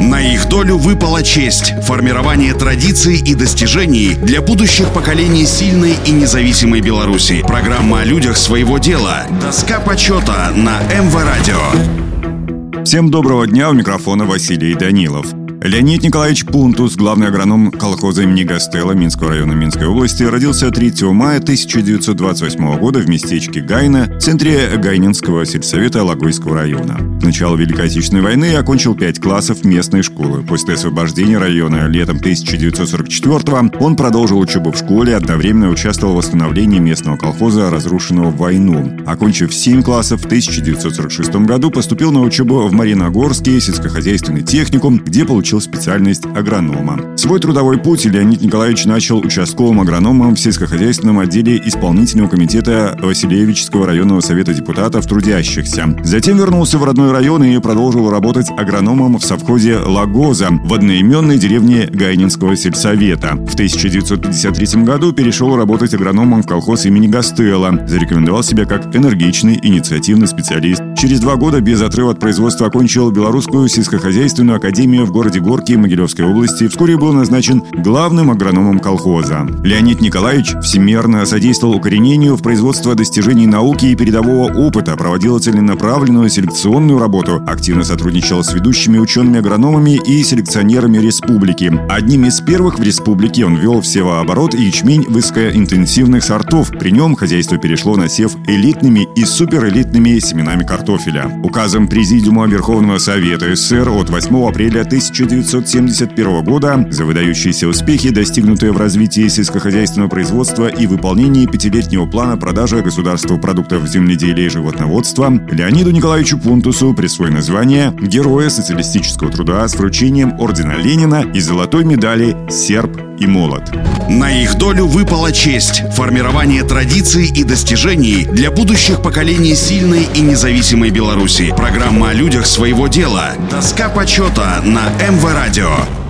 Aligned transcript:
На 0.00 0.18
их 0.20 0.48
долю 0.48 0.78
выпала 0.78 1.22
честь– 1.22 1.74
формирование 1.82 2.54
традиций 2.54 3.18
и 3.18 3.34
достижений 3.34 4.14
для 4.14 4.40
будущих 4.40 4.88
поколений 4.94 5.44
сильной 5.44 5.94
и 6.06 6.10
независимой 6.10 6.80
Беларуси. 6.80 7.44
Программа 7.46 8.00
о 8.00 8.04
людях 8.04 8.38
своего 8.38 8.78
дела. 8.78 9.26
Доска 9.42 9.78
почета 9.78 10.52
на 10.56 10.80
МВ 10.84 11.14
Радио. 11.14 12.82
Всем 12.82 13.10
доброго 13.10 13.46
дня, 13.46 13.68
у 13.68 13.74
микрофона 13.74 14.24
Василий 14.24 14.74
Данилов. 14.74 15.26
Леонид 15.62 16.02
Николаевич 16.02 16.46
Пунтус, 16.46 16.96
главный 16.96 17.26
агроном 17.26 17.70
колхоза 17.70 18.22
имени 18.22 18.44
Гастелла 18.44 18.92
Минского 18.92 19.28
района 19.28 19.52
Минской 19.52 19.86
области, 19.86 20.22
родился 20.22 20.70
3 20.70 21.02
мая 21.12 21.36
1928 21.36 22.78
года 22.78 23.00
в 23.00 23.08
местечке 23.10 23.60
Гайна, 23.60 24.06
в 24.06 24.22
центре 24.22 24.70
Гайнинского 24.78 25.44
сельсовета 25.44 26.02
Логойского 26.02 26.54
района. 26.54 26.98
С 27.20 27.22
начала 27.22 27.56
Великой 27.56 27.86
Отечественной 27.86 28.22
войны 28.22 28.54
окончил 28.54 28.94
5 28.94 29.20
классов 29.20 29.62
местной 29.62 30.02
школы. 30.02 30.42
После 30.42 30.74
освобождения 30.74 31.36
района 31.36 31.88
летом 31.88 32.16
1944 32.16 33.70
он 33.80 33.96
продолжил 33.96 34.38
учебу 34.38 34.72
в 34.72 34.78
школе, 34.78 35.14
одновременно 35.14 35.68
участвовал 35.68 36.14
в 36.14 36.16
восстановлении 36.16 36.78
местного 36.78 37.18
колхоза, 37.18 37.68
разрушенного 37.68 38.30
в 38.30 38.38
войну. 38.38 38.98
Окончив 39.06 39.52
7 39.54 39.82
классов, 39.82 40.22
в 40.22 40.24
1946 40.24 41.34
году 41.44 41.70
поступил 41.70 42.12
на 42.12 42.22
учебу 42.22 42.66
в 42.66 42.72
Мариногорский 42.72 43.60
сельскохозяйственный 43.60 44.40
техникум, 44.40 44.96
где 44.96 45.26
получил 45.26 45.49
получил 45.50 45.60
специальность 45.60 46.26
агронома. 46.26 47.16
Свой 47.16 47.40
трудовой 47.40 47.78
путь 47.78 48.04
Леонид 48.04 48.40
Николаевич 48.40 48.84
начал 48.84 49.18
участковым 49.18 49.80
агрономом 49.80 50.36
в 50.36 50.40
сельскохозяйственном 50.40 51.18
отделе 51.18 51.60
исполнительного 51.64 52.28
комитета 52.28 52.96
Василевического 53.02 53.86
районного 53.86 54.20
совета 54.20 54.54
депутатов 54.54 55.06
трудящихся. 55.06 55.96
Затем 56.04 56.38
вернулся 56.38 56.78
в 56.78 56.84
родной 56.84 57.10
район 57.10 57.42
и 57.42 57.58
продолжил 57.58 58.10
работать 58.10 58.48
агрономом 58.56 59.18
в 59.18 59.24
совхозе 59.24 59.78
Лагоза 59.78 60.50
в 60.50 60.72
одноименной 60.72 61.36
деревне 61.36 61.88
Гайнинского 61.92 62.54
сельсовета. 62.54 63.34
В 63.34 63.54
1953 63.54 64.84
году 64.84 65.12
перешел 65.12 65.56
работать 65.56 65.94
агрономом 65.94 66.44
в 66.44 66.46
колхоз 66.46 66.86
имени 66.86 67.08
Гастелла. 67.08 67.86
Зарекомендовал 67.88 68.44
себя 68.44 68.66
как 68.66 68.94
энергичный, 68.94 69.58
инициативный 69.60 70.28
специалист. 70.28 70.80
Через 70.96 71.18
два 71.18 71.34
года 71.34 71.60
без 71.60 71.82
отрыва 71.82 72.12
от 72.12 72.20
производства 72.20 72.68
окончил 72.68 73.10
Белорусскую 73.10 73.68
сельскохозяйственную 73.68 74.58
академию 74.58 75.06
в 75.06 75.10
городе 75.10 75.39
Горки 75.40 75.72
Могилевской 75.72 76.24
области. 76.24 76.68
Вскоре 76.68 76.96
был 76.96 77.12
назначен 77.12 77.62
главным 77.72 78.30
агрономом 78.30 78.78
колхоза. 78.78 79.46
Леонид 79.64 80.00
Николаевич 80.00 80.54
всемерно 80.62 81.24
содействовал 81.26 81.74
укоренению 81.74 82.36
в 82.36 82.42
производство 82.42 82.94
достижений 82.94 83.46
науки 83.46 83.86
и 83.86 83.96
передового 83.96 84.52
опыта, 84.52 84.96
проводил 84.96 85.38
целенаправленную 85.38 86.28
селекционную 86.28 86.98
работу, 86.98 87.42
активно 87.46 87.84
сотрудничал 87.84 88.44
с 88.44 88.52
ведущими 88.52 88.98
учеными-агрономами 88.98 90.00
и 90.06 90.22
селекционерами 90.22 90.98
республики. 90.98 91.72
Одним 91.88 92.26
из 92.26 92.40
первых 92.40 92.78
в 92.78 92.82
республике 92.82 93.44
он 93.44 93.56
вел 93.56 93.82
севооборот 93.82 94.54
ячмень 94.54 95.04
высокоинтенсивных 95.08 96.22
сортов. 96.22 96.70
При 96.78 96.90
нем 96.90 97.16
хозяйство 97.16 97.58
перешло 97.58 97.96
на 97.96 98.08
сев 98.08 98.36
элитными 98.46 99.08
и 99.16 99.24
суперэлитными 99.24 100.18
семенами 100.18 100.64
картофеля. 100.64 101.40
Указом 101.42 101.88
Президиума 101.88 102.46
Верховного 102.46 102.98
Совета 102.98 103.54
СССР 103.54 103.88
от 103.88 104.10
8 104.10 104.48
апреля 104.48 104.84
1971 105.30 106.42
года 106.42 106.84
за 106.90 107.04
выдающиеся 107.04 107.68
успехи, 107.68 108.10
достигнутые 108.10 108.72
в 108.72 108.78
развитии 108.78 109.28
сельскохозяйственного 109.28 110.08
производства 110.08 110.66
и 110.66 110.88
выполнении 110.88 111.46
пятилетнего 111.46 112.06
плана 112.06 112.36
продажи 112.36 112.82
государству 112.82 113.38
продуктов 113.38 113.86
земледелия 113.86 114.46
и 114.46 114.48
животноводства, 114.48 115.30
Леониду 115.52 115.92
Николаевичу 115.92 116.36
Пунтусу 116.36 116.94
присвоено 116.94 117.42
звание 117.42 117.94
Героя 118.00 118.50
социалистического 118.50 119.30
труда 119.30 119.68
с 119.68 119.76
вручением 119.76 120.40
Ордена 120.40 120.76
Ленина 120.76 121.24
и 121.32 121.38
золотой 121.38 121.84
медали 121.84 122.36
«Серб 122.50 122.98
и 123.20 123.26
молот». 123.26 123.70
На 124.08 124.32
их 124.32 124.56
долю 124.56 124.86
выпала 124.86 125.30
честь– 125.30 125.84
формирование 125.94 126.64
традиций 126.64 127.30
и 127.32 127.44
достижений 127.44 128.24
для 128.24 128.50
будущих 128.50 129.02
поколений 129.02 129.54
сильной 129.54 130.08
и 130.14 130.20
независимой 130.20 130.90
Беларуси. 130.90 131.54
Программа 131.56 132.10
о 132.10 132.12
людях 132.12 132.46
своего 132.46 132.88
дела. 132.88 133.34
Доска 133.50 133.88
почета 133.88 134.60
на 134.64 134.88
МВ 135.08 135.19
Радио. 135.22 136.09